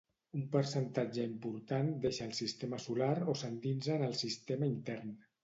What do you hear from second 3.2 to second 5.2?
o s'endinsa en el sistema intern.